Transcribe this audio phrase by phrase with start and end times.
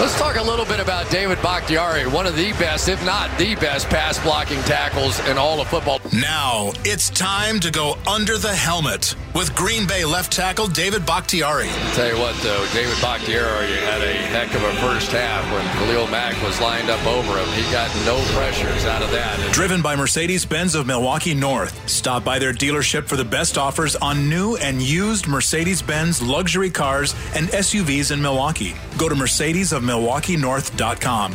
[0.00, 3.54] Let's talk a little bit about David Bakhtiari, one of the best, if not the
[3.56, 6.00] best, pass blocking tackles in all of football.
[6.12, 11.68] Now it's time to go under the helmet with Green Bay left tackle David Bakhtiari.
[11.94, 16.06] Tell you what, though, David Bakhtiari had a heck of a first half when Khalil
[16.08, 17.48] Mack was lined up over him.
[17.54, 19.52] He got no pressures out of that.
[19.52, 21.88] Driven by Mercedes Benz of Milwaukee North.
[21.88, 26.70] Stop by their dealership for the best offers on new and used Mercedes Benz luxury
[26.70, 28.74] cars and SUVs in Milwaukee.
[28.96, 31.34] Go to Mercedes of MilwaukeeNorth.com.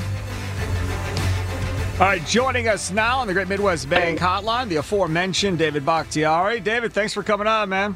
[1.93, 6.59] All right, joining us now on the Great Midwest Bank Hotline, the aforementioned David Bakhtiari.
[6.59, 7.95] David, thanks for coming on, man.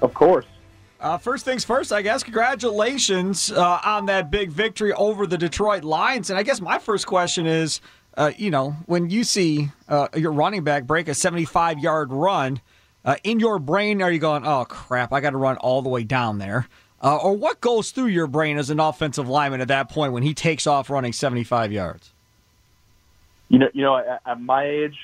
[0.00, 0.46] Of course.
[1.00, 5.84] Uh, first things first, I guess, congratulations uh, on that big victory over the Detroit
[5.84, 6.30] Lions.
[6.30, 7.80] And I guess my first question is
[8.18, 12.60] uh, you know, when you see uh, your running back break a 75 yard run,
[13.04, 15.88] uh, in your brain, are you going, oh, crap, I got to run all the
[15.88, 16.66] way down there?
[17.02, 20.22] Uh, or what goes through your brain as an offensive lineman at that point when
[20.22, 22.12] he takes off running 75 yards?
[23.48, 24.96] You know, you know, at, at my age,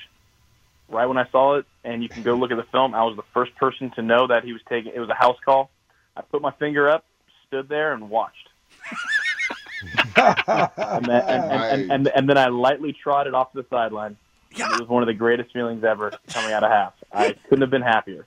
[0.89, 3.15] right when I saw it, and you can go look at the film, I was
[3.15, 4.91] the first person to know that he was taking.
[4.93, 5.69] It was a house call.
[6.17, 7.05] I put my finger up,
[7.47, 8.49] stood there, and watched.
[10.15, 14.17] and, then, and, and, and, and, then I lightly trotted off to the sideline.
[14.51, 16.93] It was one of the greatest feelings ever coming out of half.
[17.11, 18.25] I couldn't have been happier.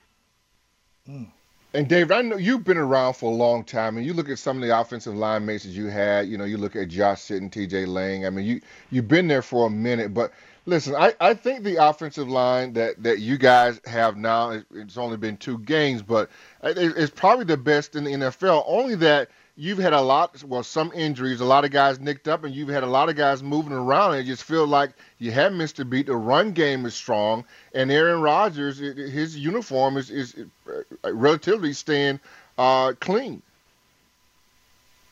[1.73, 4.39] And David, I know you've been around for a long time, and you look at
[4.39, 6.27] some of the offensive line mates that you had.
[6.27, 7.85] You know, you look at Josh Sitton, T.J.
[7.85, 8.25] Lang.
[8.25, 10.31] I mean, you you've been there for a minute, but
[10.65, 15.17] listen, I, I think the offensive line that, that you guys have now, it's only
[15.17, 16.29] been two games, but
[16.63, 18.63] it's probably the best in the NFL.
[18.67, 22.45] Only that you've had a lot, well, some injuries, a lot of guys nicked up,
[22.45, 25.31] and you've had a lot of guys moving around, and it just feel like you
[25.31, 26.05] have missed a beat.
[26.05, 27.43] The run game is strong,
[27.75, 30.33] and Aaron Rodgers, his uniform is, is
[30.67, 32.21] uh, relatively staying
[32.57, 33.41] uh, clean.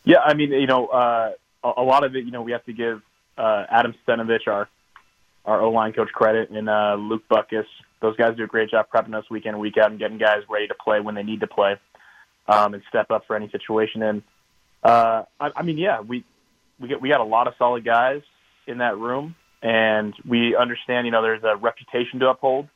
[0.06, 2.74] Yeah, I mean, you know, uh, a lot of it, you know, we have to
[2.74, 3.02] give
[3.38, 4.70] uh, Adam Stenavich, our
[5.44, 7.66] our O line coach, credit, and uh, Luke Butkus.
[8.02, 10.44] Those guys do a great job prepping us week in, week out, and getting guys
[10.50, 11.76] ready to play when they need to play
[12.48, 14.04] um, and step up for any situation.
[14.04, 14.24] And
[14.84, 16.24] uh, I, I mean, yeah, we
[16.80, 18.22] we get we got a lot of solid guys
[18.68, 21.06] in that room, and we understand.
[21.06, 22.68] You know, there's a reputation to uphold,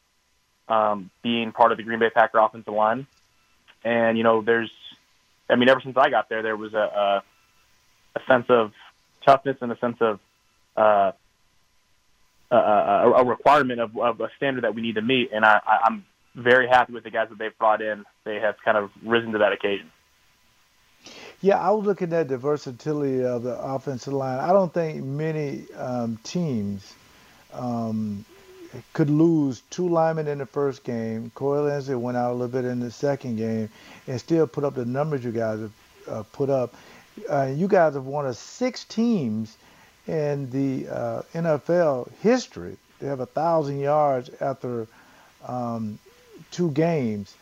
[0.67, 3.07] um, being part of the Green Bay Packer offensive line,
[3.84, 4.72] and you know, there's,
[5.50, 7.23] I mean, ever since I got there, there was a a,
[8.16, 8.72] a sense of
[9.25, 10.19] toughness and a sense of
[10.75, 11.12] uh,
[12.51, 16.06] a, a requirement of, of a standard that we need to meet, and I, I'm
[16.35, 18.06] very happy with the guys that they've brought in.
[18.23, 19.91] They have kind of risen to that occasion.
[21.44, 24.38] Yeah, I was looking at the versatility of the offensive line.
[24.38, 26.94] I don't think many um, teams
[27.52, 28.24] um,
[28.94, 31.31] could lose two linemen in the first game.
[31.34, 33.69] Corey Linsley went out a little bit in the second game
[34.06, 35.72] and still put up the numbers you guys have
[36.07, 36.75] uh, put up.
[37.28, 39.57] Uh, you guys have of six teams
[40.07, 42.78] in the uh, NFL history.
[43.00, 44.85] They have a thousand yards after
[45.47, 45.97] um,
[46.51, 47.34] two games.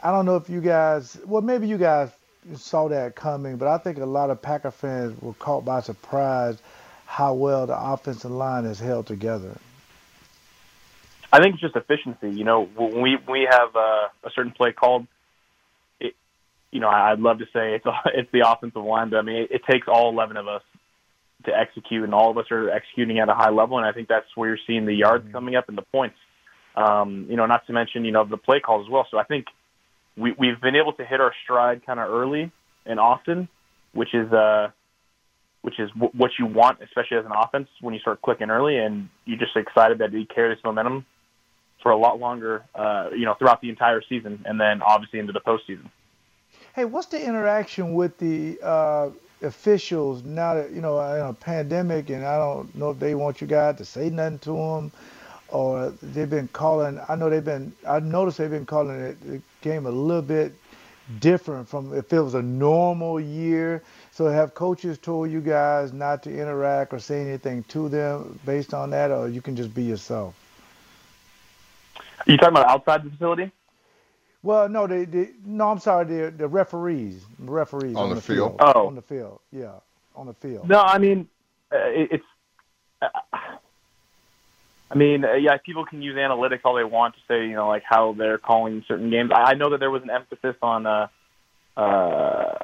[0.00, 2.10] I don't know if you guys, well, maybe you guys
[2.56, 6.58] saw that coming, but I think a lot of Packer fans were caught by surprise
[7.06, 9.58] how well the offensive line is held together.
[11.32, 12.30] I think it's just efficiency.
[12.30, 15.06] You know, when we we have uh, a certain play called,
[16.00, 16.14] it,
[16.70, 19.50] you know, I'd love to say it's it's the offensive line, but I mean, it,
[19.50, 20.62] it takes all eleven of us
[21.46, 24.08] to execute, and all of us are executing at a high level, and I think
[24.08, 25.32] that's where you're seeing the yards mm-hmm.
[25.32, 26.16] coming up and the points.
[26.76, 29.06] Um, you know, not to mention you know the play calls as well.
[29.10, 29.46] So I think
[30.20, 32.52] we, we've been able to hit our stride kind of early
[32.86, 33.48] and often,
[33.92, 34.68] which is uh,
[35.62, 38.76] which is w- what you want, especially as an offense when you start clicking early,
[38.76, 41.04] and you're just excited that we carry this momentum
[41.82, 45.32] for a lot longer, uh, you know, throughout the entire season, and then obviously into
[45.32, 45.88] the postseason.
[46.74, 49.10] Hey, what's the interaction with the uh,
[49.42, 53.40] officials now that you know in a pandemic, and I don't know if they want
[53.40, 54.92] you guys to say nothing to them
[55.50, 57.00] or they've been calling.
[57.08, 57.72] I know they've been.
[57.88, 60.54] I noticed they've been calling it the game a little bit
[61.18, 63.82] different from if it was a normal year?
[64.12, 68.74] So have coaches told you guys not to interact or say anything to them based
[68.74, 70.34] on that, or you can just be yourself?
[71.96, 73.50] Are you talking about outside the facility?
[74.42, 78.20] Well, no, the, the no, I'm sorry, the the referees, referees on, on the, the
[78.20, 78.58] field.
[78.58, 78.72] field.
[78.74, 78.86] Oh.
[78.86, 79.72] on the field, yeah,
[80.16, 80.68] on the field.
[80.68, 81.28] No, I mean,
[81.72, 82.24] uh, it, it's.
[83.02, 83.08] Uh,
[84.90, 87.68] I mean, uh, yeah, people can use analytics all they want to say, you know,
[87.68, 89.30] like how they're calling certain games.
[89.32, 91.06] I, I know that there was an emphasis on, uh,
[91.76, 92.58] uh,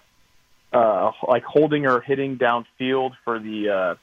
[0.73, 3.95] uh, like holding or hitting downfield for the uh,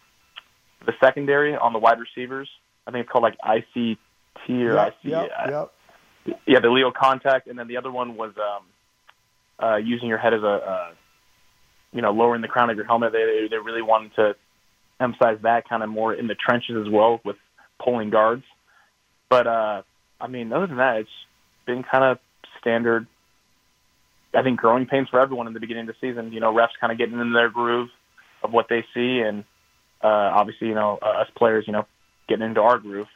[0.85, 2.49] the secondary on the wide receivers.
[2.87, 3.97] I think it's called like ICT
[4.49, 4.95] or Yep, IC.
[5.03, 5.67] yep, uh,
[6.25, 6.39] yep.
[6.47, 10.33] yeah, the Leo contact, and then the other one was um, uh, using your head
[10.33, 10.91] as a, uh,
[11.91, 13.11] you know, lowering the crown of your helmet.
[13.13, 14.35] They they really wanted to
[14.99, 17.35] emphasize that kind of more in the trenches as well with
[17.83, 18.43] pulling guards.
[19.29, 19.81] But uh,
[20.21, 21.09] I mean, other than that, it's
[21.65, 22.19] been kind of
[22.59, 23.07] standard.
[24.35, 26.31] I think growing pains for everyone in the beginning of the season.
[26.31, 27.89] You know, refs kind of getting in their groove
[28.43, 29.43] of what they see, and
[30.03, 31.85] uh, obviously, you know, uh, us players, you know,
[32.27, 33.07] getting into our groove.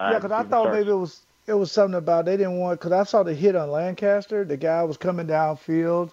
[0.00, 0.76] Uh, Yeah, because I thought starts.
[0.76, 3.54] maybe it was it was something about they didn't want because I saw the hit
[3.54, 4.44] on Lancaster.
[4.44, 6.10] The guy was coming downfield,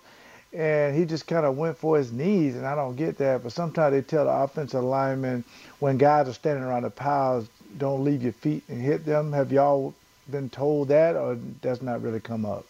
[0.53, 3.43] and he just kind of went for his knees, and I don't get that.
[3.43, 5.45] But sometimes they tell the offensive linemen
[5.79, 9.33] when guys are standing around the piles, don't leave your feet and hit them.
[9.33, 9.93] Have y'all
[10.29, 12.65] been told that, or that's not really come up?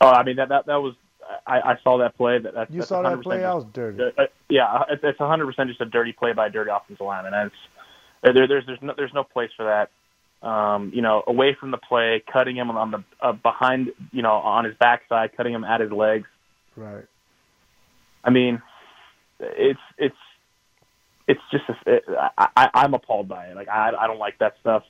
[0.00, 0.94] Oh, I mean that that that was.
[1.46, 2.38] I, I saw that play.
[2.38, 3.36] That that's, You that's saw that 100% play?
[3.38, 4.02] just- I was dirty.
[4.02, 7.04] Uh, uh, yeah, it's it's 100 percent just a dirty play by a dirty offensive
[7.04, 7.32] lineman.
[7.32, 7.56] And it's
[8.22, 9.90] uh, there, there's there's no there's no place for that.
[10.46, 14.32] Um, you know, away from the play, cutting him on the uh, behind, you know,
[14.32, 16.26] on his backside, cutting him at his legs.
[16.76, 17.06] Right.
[18.22, 18.60] I mean,
[19.40, 20.16] it's it's
[21.26, 22.04] it's just a, it,
[22.38, 23.56] I, I'm appalled by it.
[23.56, 24.82] Like I I don't like that stuff.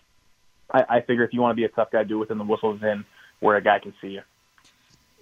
[0.71, 2.45] I, I figure if you want to be a tough guy, do it within the
[2.45, 3.05] whistles in
[3.41, 4.23] where a guy can see you.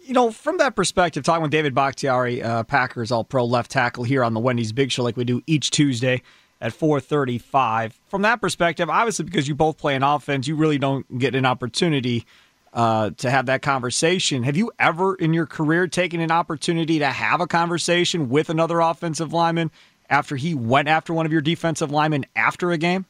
[0.05, 4.05] You know, from that perspective, talking with David Bakhtiari, uh, Packers All Pro left tackle
[4.05, 6.23] here on the Wendy's Big Show, like we do each Tuesday
[6.61, 7.93] at 4:35.
[8.09, 11.45] From that perspective, obviously, because you both play an offense, you really don't get an
[11.45, 12.25] opportunity
[12.73, 14.43] uh, to have that conversation.
[14.45, 18.81] Have you ever in your career taken an opportunity to have a conversation with another
[18.81, 19.71] offensive lineman
[20.13, 23.07] after he went after one of your defensive linemen after a game?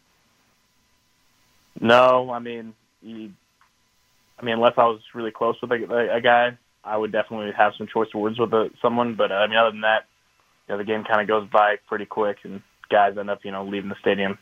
[1.81, 3.33] No, I mean, you,
[4.39, 7.53] I mean, unless I was really close with a, a, a guy, I would definitely
[7.57, 9.17] have some choice words with a, someone.
[9.17, 10.07] But uh, I mean, other than that,
[10.69, 13.51] you know, the game kind of goes by pretty quick, and guys end up, you
[13.51, 14.39] know, leaving the stadium.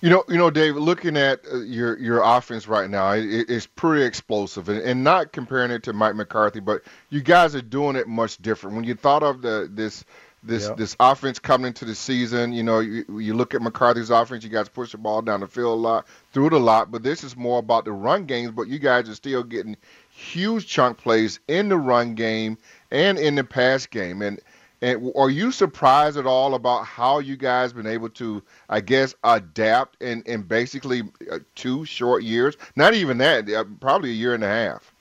[0.00, 0.80] You know, you know, David.
[0.80, 5.32] Looking at uh, your your offense right now, it, it's pretty explosive, and, and not
[5.32, 8.76] comparing it to Mike McCarthy, but you guys are doing it much different.
[8.76, 10.04] When you thought of the this
[10.42, 10.76] this Yep.
[10.76, 14.44] this offense coming into the season, you know, you, you look at McCarthy's offense.
[14.44, 17.02] You guys push the ball down the field a lot, through it a lot, but
[17.02, 18.50] this is more about the run games.
[18.50, 19.76] But you guys are still getting
[20.10, 22.58] huge chunk plays in the run game
[22.90, 24.40] and in the pass game, and.
[24.84, 29.14] And are you surprised at all about how you guys been able to, I guess,
[29.24, 32.58] adapt in, in basically uh, two short years?
[32.76, 34.92] Not even that, uh, probably a year and a half.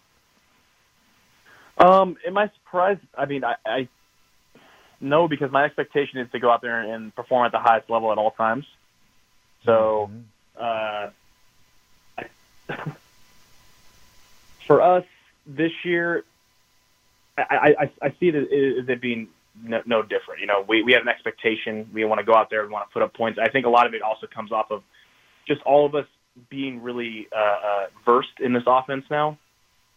[1.77, 3.01] Um, am I surprised?
[3.17, 3.87] I mean, I, I
[5.01, 8.09] no, because my expectation is to go out there and perform at the highest level
[8.13, 8.65] at all times.
[9.65, 10.09] So,
[10.57, 11.09] uh,
[12.17, 12.25] I,
[14.65, 15.03] for us
[15.45, 16.23] this year,
[17.37, 19.27] I, I, I see it as it being
[19.61, 20.41] no, no different.
[20.41, 21.89] You know, we, we have an expectation.
[21.93, 22.63] We want to go out there.
[22.65, 23.39] We want to put up points.
[23.41, 24.83] I think a lot of it also comes off of
[25.47, 26.05] just all of us
[26.49, 29.37] being really uh, uh, versed in this offense now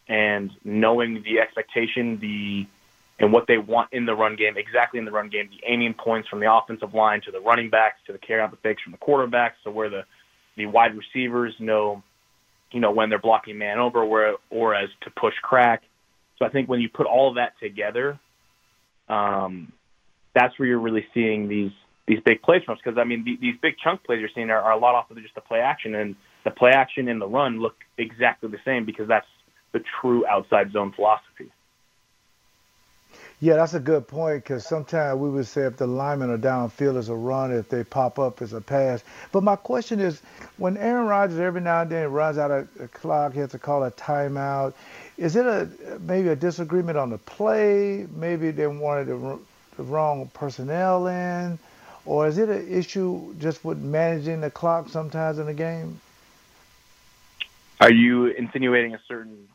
[0.08, 2.66] and knowing the expectation, the
[3.18, 5.94] and what they want in the run game, exactly in the run game, the aiming
[5.94, 8.82] points from the offensive line to the running backs to the carry out the fakes
[8.82, 10.02] from the quarterbacks, to where the
[10.56, 12.02] the wide receivers know,
[12.72, 15.82] you know, when they're blocking man over, where or as to push crack.
[16.38, 18.18] So I think when you put all of that together,
[19.08, 19.72] um,
[20.34, 21.72] that's where you're really seeing these
[22.06, 22.80] these big plays from us.
[22.84, 25.10] Because I mean, the, these big chunk plays you're seeing are, are a lot off
[25.10, 28.58] of just the play action, and the play action and the run look exactly the
[28.64, 29.26] same because that's
[29.72, 31.50] the true outside zone philosophy.
[33.38, 36.96] Yeah, that's a good point because sometimes we would say if the linemen are downfield
[36.96, 39.04] as a run, if they pop up as a pass.
[39.30, 40.22] But my question is,
[40.56, 43.84] when Aaron Rodgers every now and then runs out of clock, he has to call
[43.84, 44.72] a timeout.
[45.18, 45.68] Is it a
[46.00, 48.06] maybe a disagreement on the play?
[48.16, 49.38] Maybe they wanted the,
[49.76, 51.58] the wrong personnel in,
[52.06, 56.00] or is it an issue just with managing the clock sometimes in the game?
[57.82, 59.46] Are you insinuating a certain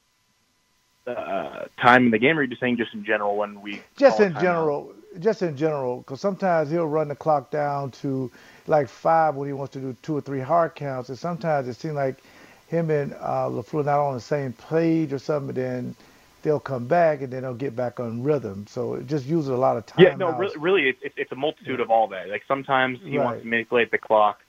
[1.08, 3.84] uh, time in the game, or are you just saying just in general when we
[3.98, 8.32] Just in general, just in general, because sometimes he'll run the clock down to
[8.68, 11.76] like five when he wants to do two or three hard counts, and sometimes it
[11.76, 12.24] seems like
[12.68, 15.48] him and uh, Lafleur not on the same page or something.
[15.48, 15.96] But then
[16.44, 18.66] they'll come back and then they'll get back on rhythm.
[18.68, 19.98] So it just uses a lot of time.
[19.98, 22.30] Yeah, no, really, really it's, it's a multitude of all that.
[22.30, 23.20] Like sometimes he Right.
[23.20, 24.40] wants to manipulate the clock.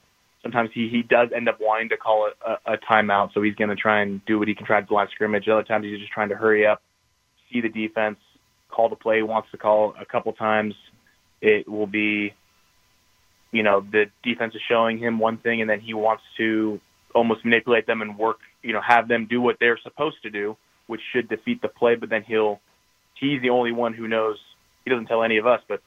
[0.43, 3.71] Sometimes he, he does end up wanting to call a, a timeout, so he's going
[3.71, 5.49] to try and do what he can try to the line scrimmage.
[5.49, 6.83] Other times he's just trying to hurry up,
[7.53, 8.19] see the defense,
[8.69, 10.75] call the play, wants to call a couple times.
[11.41, 12.35] It will be,
[13.53, 16.81] you know, the defense is showing him one thing, and then he wants to
[17.15, 20.57] almost manipulate them and work, you know, have them do what they're supposed to do,
[20.87, 21.95] which should defeat the play.
[21.95, 22.61] But then he'll,
[23.15, 24.39] he's the only one who knows.
[24.85, 25.83] He doesn't tell any of us, but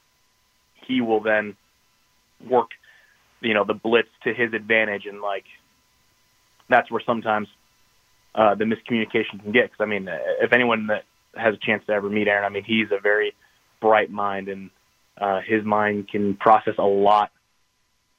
[0.88, 1.58] he will then
[2.48, 2.70] work,
[3.42, 5.46] you know, the blitz to his advantage, and like
[6.70, 7.48] that's where sometimes
[8.34, 9.72] uh, the miscommunication can get.
[9.72, 10.08] Because I mean,
[10.42, 11.04] if anyone that
[11.36, 13.34] has a chance to ever meet Aaron, I mean, he's a very
[13.82, 14.70] bright mind, and
[15.20, 17.32] uh, his mind can process a lot,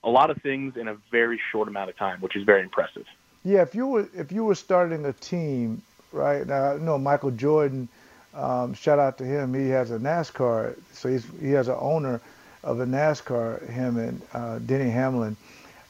[0.02, 3.04] a lot of things in a very short amount of time, which is very impressive.
[3.44, 5.82] Yeah, if you were if you were starting a team
[6.12, 7.88] right now, I know Michael Jordan.
[8.34, 9.54] Um, shout out to him.
[9.54, 12.20] He has a NASCAR, so he's he has an owner
[12.66, 13.68] of a NASCAR.
[13.70, 15.36] Him and uh, Denny Hamlin.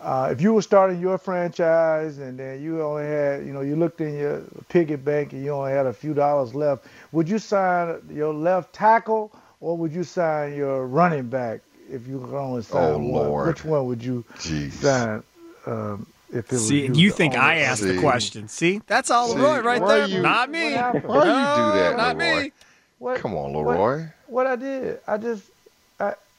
[0.01, 3.75] Uh, if you were starting your franchise and then you only had, you know, you
[3.77, 7.39] looked in your piggy bank and you only had a few dollars left, would you
[7.39, 12.63] sign your left tackle or would you sign your running back if you could only
[12.63, 13.11] sign Oh, one?
[13.11, 13.47] Lord.
[13.49, 14.73] Which one would you Jeez.
[14.73, 15.23] sign?
[15.67, 18.49] Um, if it was See, and you the think only- I asked the question.
[18.49, 20.07] See, that's all See, Leroy right there.
[20.07, 20.65] you- not me.
[20.65, 21.05] What happened?
[21.05, 22.43] Why you do No, that, Not Leroy?
[22.43, 22.53] me.
[22.99, 24.05] What, Come on, what- Leroy.
[24.27, 25.43] What, I did, I just,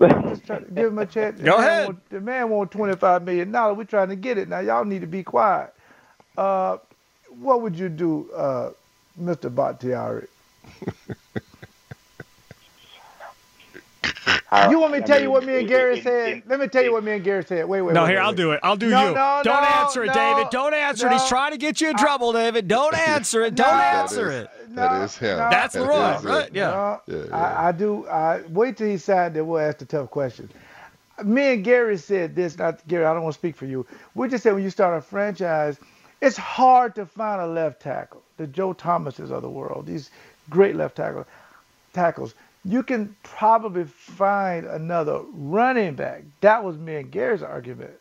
[0.01, 1.41] I, I just tried to give him a chance.
[1.41, 1.79] The Go man ahead.
[1.79, 3.77] Want, the man want twenty five million dollars.
[3.77, 4.59] We're trying to get it now.
[4.59, 5.73] Y'all need to be quiet.
[6.37, 6.77] Uh,
[7.41, 8.71] what would you do, uh,
[9.21, 9.53] Mr.
[9.53, 10.27] Bakhtiari?
[14.69, 16.43] You want me to tell you what me and Gary said?
[16.45, 17.67] Let me tell you what me and Gary said.
[17.67, 17.93] Wait, wait.
[17.93, 18.59] No, wait, here wait, I'll do it.
[18.63, 19.15] I'll do No, you.
[19.15, 20.49] no, Don't no, answer it, no, David.
[20.51, 21.13] Don't answer it.
[21.13, 22.67] He's trying to get you in uh, trouble, David.
[22.67, 23.55] Don't answer it.
[23.55, 24.49] Don't That answer is- it.
[24.75, 25.37] That is him.
[25.39, 26.49] no, That's That Leroy, is right?
[26.53, 26.69] Yeah.
[26.69, 27.35] No, Yeah, yeah.
[27.35, 28.07] I, I do.
[28.07, 30.51] I wait till he signed that we'll ask the tough questions.
[31.23, 32.57] Me and Gary said this.
[32.57, 33.05] Not Gary.
[33.05, 33.85] I don't want to speak for you.
[34.13, 35.79] We just said when you start a franchise,
[36.21, 38.21] it's hard to find a left tackle.
[38.37, 39.87] The Joe Thomases of the world.
[39.87, 40.11] These
[40.49, 41.25] great left tackle
[41.93, 42.35] tackles.
[42.67, 46.23] You can probably find another running back.
[46.41, 47.93] That was me and Gary's argument,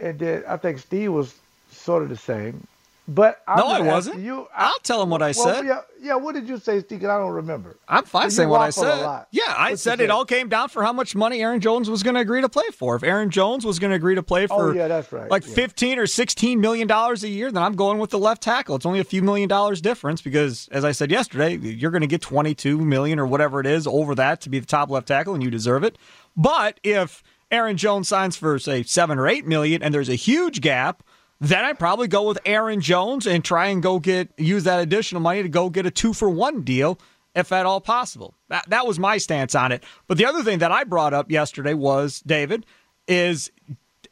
[0.00, 1.34] and then I think Steve was
[1.72, 2.66] sort of the same.
[3.08, 4.20] But I'm No, I wasn't.
[4.20, 5.64] You, I'll tell him what I well, said.
[5.64, 6.14] Yeah, yeah.
[6.16, 7.04] What did you say, Steve?
[7.04, 7.76] I don't remember.
[7.88, 9.26] I'm fine saying what I said.
[9.30, 11.88] Yeah, I What you said it all came down for how much money Aaron Jones
[11.88, 12.96] was going to agree to play for.
[12.96, 15.30] If Aaron Jones was going to agree to play for, Oh, for yeah, that's right.
[15.30, 15.54] like Yeah.
[15.54, 18.74] 15 or 16 million dollars a year, then I'm going with the left tackle.
[18.74, 22.06] It's only a few million dollars difference because as I said yesterday, you're going to
[22.08, 25.32] get 22 million or whatever it is over that to be the top left tackle
[25.34, 25.96] and you deserve it.
[26.36, 27.22] But if
[27.52, 31.04] Aaron Jones signs for say 7 or 8 million and there's a huge gap,
[31.40, 35.20] then I'd probably go with Aaron Jones and try and go get use that additional
[35.20, 36.98] money to go get a 2 for 1 deal
[37.34, 38.34] if at all possible.
[38.48, 39.84] That that was my stance on it.
[40.08, 42.64] But the other thing that I brought up yesterday was David
[43.06, 43.50] is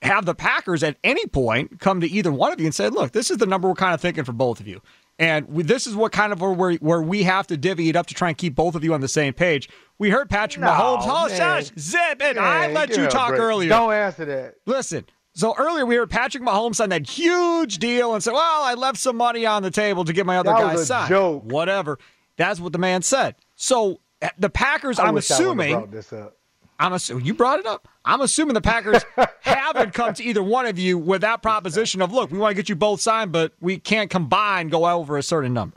[0.02, 3.12] have the Packers at any point come to either one of you and say, "Look,
[3.12, 4.83] this is the number we're kind of thinking for both of you."
[5.19, 8.07] And we, this is what kind of where where we have to divvy it up
[8.09, 9.69] to try and keep both of you on the same page.
[9.99, 11.02] We heard Patrick No, Mahomes.
[11.04, 11.37] Oh, man.
[11.37, 12.37] shush, zip it.
[12.37, 13.69] I let give you talk earlier.
[13.69, 14.57] Don't answer that.
[14.66, 15.07] Listen.
[15.34, 18.98] So earlier we heard Patrick Mahomes sign that huge deal and said, "Well, I left
[18.98, 21.42] some money on the table to get my other That guys signed." joke.
[21.44, 21.98] Whatever.
[22.36, 23.34] That's what the man said.
[23.56, 26.36] So uh, the Packers, I I'm wish I would've assuming, brought this up.
[26.78, 27.88] I'm assuming you brought it up.
[28.04, 29.04] I'm assuming the Packers
[29.40, 32.54] haven't come to either one of you with that proposition of, look, we want to
[32.54, 35.76] get you both signed, but we can't combine go over a certain number.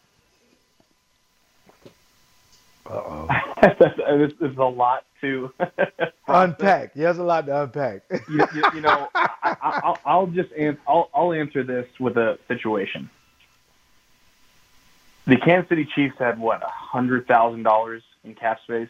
[4.07, 5.51] Uh, this is a lot to
[6.27, 6.93] Unpack.
[6.93, 8.01] He has a lot to unpack.
[8.29, 12.17] you, you, you know, I, I, I'll, I'll just an, I'll, I'll answer this with
[12.17, 13.09] a situation.
[15.25, 18.87] The Kansas City Chiefs had what a hundred thousand dollars in cap space,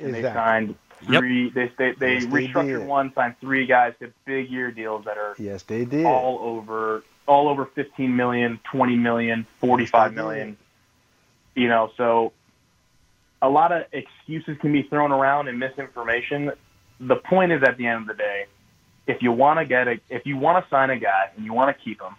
[0.00, 0.40] and they Exactly.
[0.40, 0.74] signed
[1.08, 1.20] Yep.
[1.20, 1.50] three.
[1.50, 2.86] They they, they Yes, restructured did.
[2.88, 6.06] one, signed three guys to big year deals that are yes, they did.
[6.06, 10.56] all over all over 15 million, 20 million, 45 Yes, they million.
[11.54, 12.32] You know, so
[13.42, 16.52] a lot of excuses can be thrown around and misinformation.
[17.00, 18.46] The point is at the end of the day,
[19.06, 21.52] if you want to get a if you want to sign a guy and you
[21.52, 22.16] want to keep him,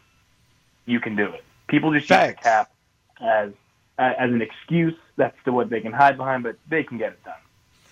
[0.86, 1.44] you can do it.
[1.68, 2.72] People just use the cap
[3.20, 3.52] as
[3.98, 4.96] as an excuse.
[5.18, 7.34] That's the what they can hide behind, but they can get it done.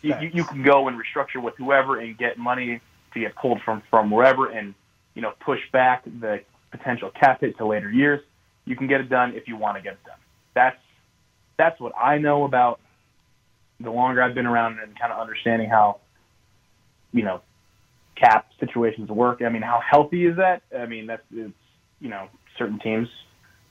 [0.01, 2.79] You, you, you can go and restructure with whoever and get money
[3.13, 4.75] to get pulled from from wherever, and
[5.15, 6.41] you know push back the
[6.71, 8.21] potential cap hit to later years.
[8.65, 10.19] You can get it done if you want to get it done.
[10.53, 10.79] That's
[11.57, 12.79] that's what I know about
[13.79, 15.99] the longer I've been around and kind of understanding how
[17.11, 17.41] you know
[18.15, 19.41] cap situations work.
[19.41, 20.63] I mean, how healthy is that?
[20.77, 21.53] I mean, that's it's
[21.99, 22.27] you know
[22.57, 23.07] certain teams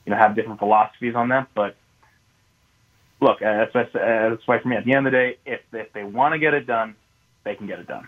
[0.05, 1.77] you know have different philosophies on that, but
[3.21, 6.05] look, that's, that's why for me, at the end of the day, if if they
[6.05, 6.95] want to get it done,
[7.45, 8.07] they can get it done.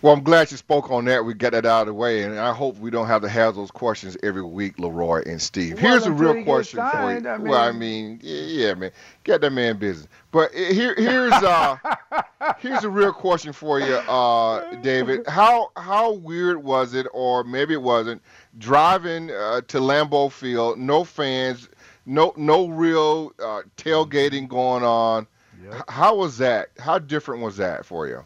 [0.00, 1.24] Well, I'm glad you spoke on that.
[1.24, 3.56] We got that out of the way, and I hope we don't have to have
[3.56, 5.74] those questions every week, Leroy and Steve.
[5.82, 7.14] Well, Here's a real question gets for you.
[7.14, 8.92] signed, I well, I mean- mean, yeah, man,
[9.24, 10.06] get that man business.
[10.30, 11.76] But here, here's uh,
[12.58, 15.26] here's a real question for you, uh, David.
[15.26, 18.22] How how weird was it, or maybe it wasn't,
[18.58, 21.68] driving uh, to Lambeau Field, no fans,
[22.06, 25.26] no no real uh, tailgating going on.
[25.74, 26.68] H- How was that?
[26.78, 28.22] How different was that for you?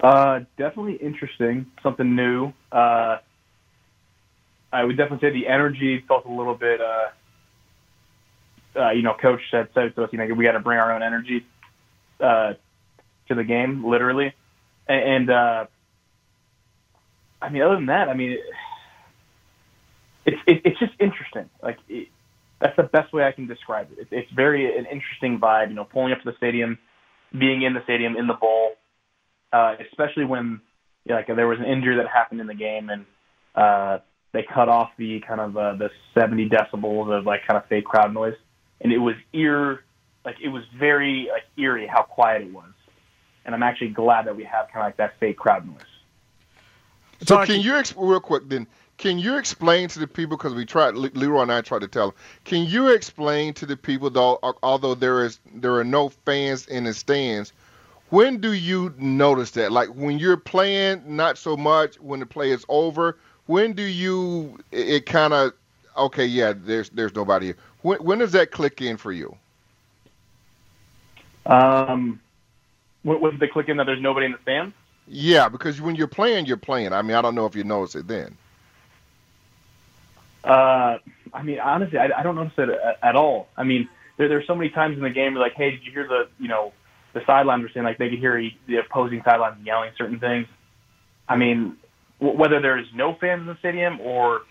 [0.00, 2.52] Uh, definitely interesting, something new.
[2.70, 3.18] Uh,
[4.72, 6.80] I would definitely say the energy felt a little bit.
[6.80, 7.08] Uh,
[8.76, 10.92] uh, you know, coach said said to us, you know, we got to bring our
[10.92, 11.44] own energy
[12.20, 12.52] uh,
[13.28, 14.34] to the game, literally.
[14.88, 15.66] And, and uh,
[17.42, 18.38] I mean, other than that, I mean,
[20.26, 21.48] it's it, it's just interesting.
[21.60, 22.08] Like it,
[22.60, 23.98] that's the best way I can describe it.
[23.98, 24.08] it.
[24.12, 25.70] It's very an interesting vibe.
[25.70, 26.78] You know, pulling up to the stadium,
[27.36, 28.76] being in the stadium in the bowl
[29.52, 30.60] uh, especially when
[31.04, 33.06] you know, like there was an injury that happened in the game and
[33.54, 33.98] uh,
[34.32, 37.84] they cut off the kind of uh, the 70 decibels of like kind of fake
[37.84, 38.36] crowd noise,
[38.80, 39.84] and it was ear
[40.24, 42.70] like it was very like eerie how quiet it was,
[43.44, 45.80] and I'm actually glad that we have kind of like that fake crowd noise.
[47.20, 48.66] So Talking- can you ex- real quick then?
[48.98, 51.88] Can you explain to the people because we tried Le- Leroy and I tried to
[51.88, 52.16] tell them.
[52.44, 56.84] Can you explain to the people though, although there is there are no fans in
[56.84, 57.52] the stands,
[58.10, 59.72] when do you notice that?
[59.72, 61.96] Like when you're playing, not so much.
[62.00, 65.52] When the play is over, when do you it, it kind of
[65.96, 66.26] okay?
[66.26, 67.56] Yeah, there's there's nobody here.
[67.82, 69.36] When when does that click in for you?
[71.46, 72.20] Um,
[73.02, 74.74] when, when they click in that there's nobody in the stands.
[75.06, 76.92] Yeah, because when you're playing, you're playing.
[76.92, 78.36] I mean, I don't know if you notice it then.
[80.44, 80.98] Uh,
[81.32, 83.48] I mean, honestly, I, I don't notice it at, at all.
[83.56, 83.88] I mean,
[84.18, 86.48] there, there's so many times in the game like, hey, did you hear the, you
[86.48, 86.72] know,
[87.18, 90.46] the sidelines were saying like they could hear the opposing sidelines yelling certain things.
[91.28, 91.76] I mean,
[92.20, 94.42] w- whether there's no fans in the stadium or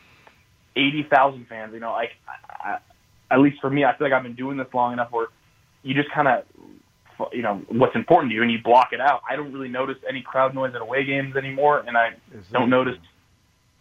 [0.76, 2.78] eighty thousand fans, you know, like, I, I,
[3.30, 5.28] at least for me, I feel like I've been doing this long enough where
[5.84, 6.44] you just kind of,
[7.34, 9.22] you know, what's important to you and you block it out.
[9.30, 12.14] I don't really notice any crowd noise at away games anymore, and I
[12.52, 12.98] don't notice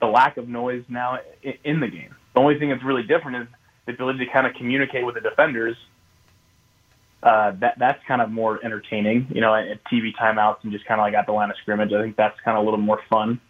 [0.01, 1.19] the lack of noise now
[1.65, 2.15] in the game.
[2.35, 3.49] The only thing that's really different is
[3.87, 5.77] the ability to kind of communicate with the defenders.
[7.23, 10.85] Uh, that that's kind of more entertaining, you know, at, at TV timeouts and just
[10.85, 11.93] kind of like at the line of scrimmage.
[11.93, 13.41] I think that's kind of a little more fun.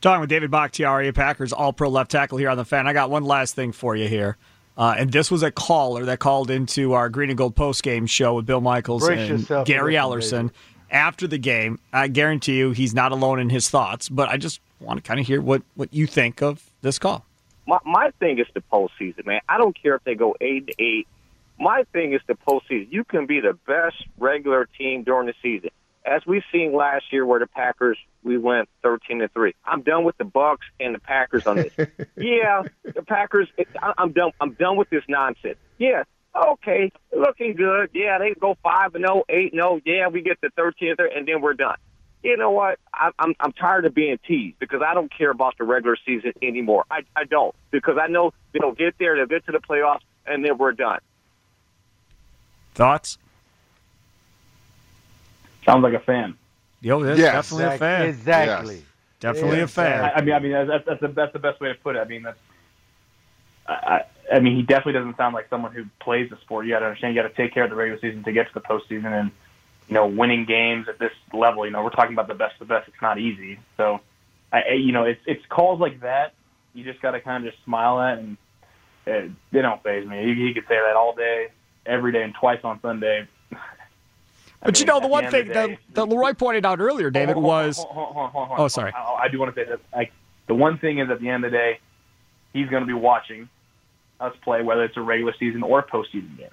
[0.00, 2.86] Talking with David Bakhtiari, Packers All Pro left tackle here on the fan.
[2.86, 4.36] I got one last thing for you here.
[4.76, 8.06] Uh, and this was a caller that called into our Green and Gold post game
[8.06, 10.52] show with Bill Michaels Brace and Gary Ellerson
[10.88, 11.80] after the game.
[11.92, 15.18] I guarantee you he's not alone in his thoughts, but I just want to kind
[15.18, 17.24] of hear what, what you think of this call.
[17.66, 19.40] my my thing is the postseason, man.
[19.48, 21.08] I don't care if they go eight to eight.
[21.58, 22.88] My thing is the postseason.
[22.90, 25.70] You can be the best regular team during the season,
[26.04, 29.54] as we've seen last year, where the Packers we went thirteen to three.
[29.64, 31.72] I'm done with the Bucks and the Packers on this.
[32.16, 33.48] yeah, the Packers.
[33.56, 34.30] It, I, I'm done.
[34.40, 35.58] I'm done with this nonsense.
[35.78, 36.04] Yeah.
[36.36, 37.90] Okay, looking good.
[37.94, 39.80] Yeah, they go five and zero, eight and zero.
[39.84, 41.76] Yeah, we get the thirteen and then we're done
[42.22, 42.78] you know what?
[42.92, 46.32] I, I'm I'm tired of being teased because I don't care about the regular season
[46.42, 46.84] anymore.
[46.90, 50.44] I I don't because I know they'll get there, they'll get to the playoffs, and
[50.44, 50.98] then we're done.
[52.78, 53.18] Thoughts?
[55.64, 56.36] Sounds like a fan.
[56.80, 57.32] Yo, that's Yes.
[57.32, 58.06] definitely a fan.
[58.06, 58.76] Exactly.
[58.76, 58.84] Yes.
[59.18, 60.04] Definitely a fan.
[60.04, 61.98] I, I mean, I mean that's that's the that's the best way to put it.
[61.98, 62.38] I mean that's.
[63.66, 66.66] I, I I mean, he definitely doesn't sound like someone who plays the sport.
[66.66, 68.46] You got to understand, you got to take care of the regular season to get
[68.46, 69.32] to the postseason, and
[69.88, 71.66] you know, winning games at this level.
[71.66, 72.86] You know, we're talking about the best of the best.
[72.86, 73.58] It's not easy.
[73.76, 74.00] So,
[74.52, 76.32] I, I you know, it's it's calls like that.
[76.74, 78.36] You just got to kind of just smile at, and
[79.04, 80.22] uh, they don't phase me.
[80.22, 81.48] He, he could say that all day,
[81.88, 83.26] every day, and twice on Sunday.
[84.62, 87.10] But you know, the one end thing the that, day- that Leroy pointed out earlier,
[87.10, 88.92] David, Hold was hold Oh, sorry.
[88.92, 89.80] I, I do want to say that.
[89.94, 90.12] Like
[90.48, 91.78] the one thing is, at the end of the day,
[92.52, 93.48] he's going to be watching
[94.20, 96.48] us play, whether it's a regular season or a postseason game.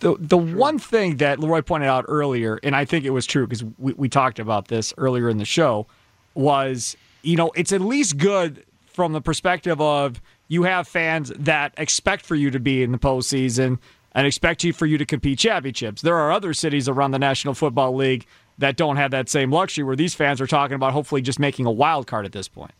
[0.00, 3.46] the the one thing that Leroy pointed out earlier, and I think it was true
[3.46, 5.86] because we, we talked about this earlier in the show,
[6.34, 11.74] was you know it's at least good from the perspective of you have fans that
[11.76, 13.78] expect for you to be in the postseason
[14.12, 16.02] and expect you for you to compete championships.
[16.02, 18.26] There are other cities around the National Football League
[18.58, 21.66] that don't have that same luxury, where these fans are talking about hopefully just making
[21.66, 22.72] a wild card at this point.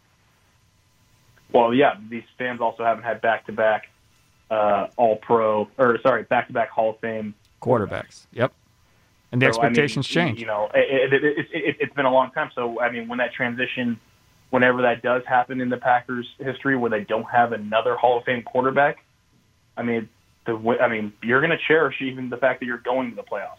[1.52, 3.90] Well, yeah, these fans also haven't had back-to-back
[4.50, 8.52] uh, All-Pro, or sorry, back-to-back Hall of Fame Quarterbacks, yep,
[9.32, 10.40] and the So, I mean, expectations change.
[10.40, 12.50] You know, it, it, it, it, it's been a long time.
[12.54, 13.98] So, I mean, when that transition,
[14.50, 18.24] whenever that does happen in the Packers' history, where they don't have another Hall of
[18.24, 19.04] Fame quarterback,
[19.76, 20.08] I mean,
[20.46, 23.22] the I mean, you're going to cherish even the fact that you're going to the
[23.22, 23.58] playoffs.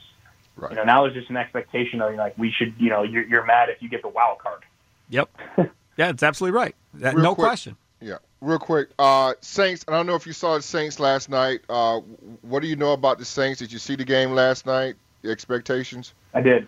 [0.55, 0.71] Right.
[0.71, 3.45] You know, now there's just an expectation of like we should, you know, you're, you're
[3.45, 4.63] mad if you get the wild card.
[5.09, 5.29] Yep.
[5.97, 6.75] yeah, it's absolutely right.
[6.95, 7.45] That, Real no quick.
[7.47, 7.77] question.
[8.01, 8.89] Yeah, real quick.
[8.97, 9.85] Uh, Saints.
[9.87, 11.61] I don't know if you saw the Saints last night.
[11.69, 11.99] Uh,
[12.41, 13.59] what do you know about the Saints?
[13.59, 14.95] Did you see the game last night?
[15.21, 16.13] The expectations?
[16.33, 16.67] I did.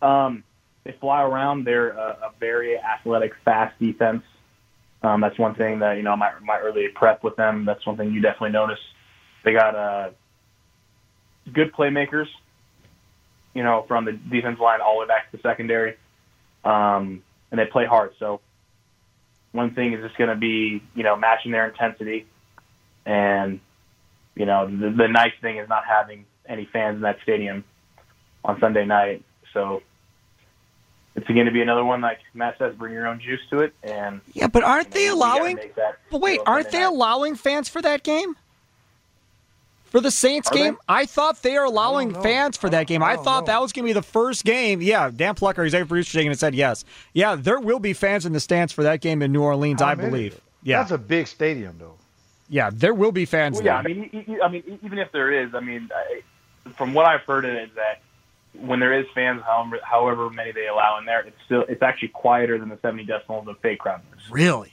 [0.00, 0.42] Um,
[0.86, 1.64] they fly around.
[1.64, 4.22] They're a, a very athletic, fast defense.
[5.02, 7.64] Um, that's one thing that you know my my early prep with them.
[7.64, 8.78] That's one thing you definitely notice.
[9.44, 10.10] They got uh,
[11.52, 12.28] good playmakers.
[13.52, 15.96] You know, from the defense line all the way back to the secondary,
[16.64, 18.12] um, and they play hard.
[18.18, 18.40] So
[19.52, 22.26] one thing is just going to be you know matching their intensity,
[23.04, 23.58] and
[24.36, 27.64] you know the, the nice thing is not having any fans in that stadium
[28.44, 29.24] on Sunday night.
[29.52, 29.82] So
[31.16, 33.74] it's going to be another one like Matt says, bring your own juice to it.
[33.82, 35.58] And Yeah, but aren't they you know, we gotta allowing?
[36.10, 36.86] But wait, aren't they night.
[36.92, 38.36] allowing fans for that game?
[39.86, 40.62] For the Saints Are they?
[40.64, 43.02] game, I thought they are allowing fans for that game.
[43.02, 43.52] I, I thought know.
[43.52, 44.82] that was going to be the first game.
[44.82, 46.84] Yeah, Dan Plucker, executive producer, shaking and said yes.
[47.14, 49.88] Yeah, there will be fans in the stands for that game in New Orleans, How
[49.88, 50.10] I many?
[50.10, 50.40] believe.
[50.64, 51.94] Yeah, That's a big stadium, though.
[52.50, 53.72] yeah, there will be fans Well, there.
[53.74, 56.22] yeah, I mean, I mean, even if there is, I mean, I,
[56.72, 58.02] from what I've heard, it is that
[58.60, 62.08] when there is fans, however, however many they allow in there, it's still it's actually
[62.08, 64.22] quieter than the 70 decibels of fake crowd noise.
[64.30, 64.72] really?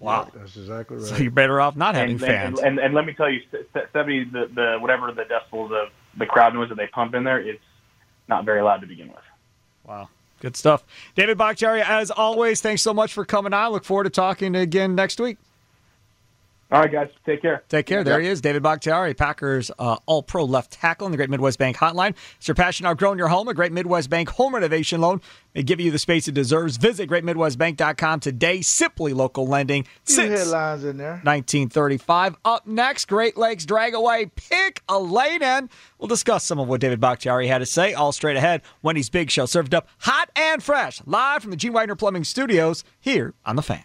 [0.00, 0.28] Wow.
[0.34, 1.06] That's exactly right.
[1.06, 2.58] So you're better off not having and, fans.
[2.58, 5.72] And, and, and let me tell you, se- se- 70 the, the whatever the decibels
[5.72, 7.62] of the crowd noise that they pump in there, it's
[8.28, 9.22] not very loud to begin with.
[9.84, 10.08] Wow.
[10.40, 10.84] Good stuff.
[11.14, 13.72] David Bakhtiari, as always, thanks so much for coming on.
[13.72, 15.38] Look forward to talking again next week.
[16.72, 17.62] All right, guys, take care.
[17.68, 18.02] Take care.
[18.02, 21.58] There he is, David Bakhtiari, Packers uh, All Pro left tackle in the Great Midwest
[21.58, 22.14] Bank Hotline.
[22.40, 23.48] Is your passion outgrowing your home?
[23.48, 25.20] A Great Midwest Bank home renovation loan
[25.54, 26.76] may give you the space it deserves.
[26.76, 28.62] Visit greatmidwestbank.com today.
[28.62, 31.20] Simply local lending Few since headlines in there.
[31.22, 32.36] 1935.
[32.44, 34.30] Up next, Great Lakes Dragaway.
[34.34, 35.68] Pick a lane in.
[35.98, 37.94] We'll discuss some of what David Bakhtiari had to say.
[37.94, 38.62] All straight ahead.
[38.82, 42.84] Wendy's Big Show served up hot and fresh, live from the Gene Widener Plumbing Studios
[43.00, 43.84] here on the Fan.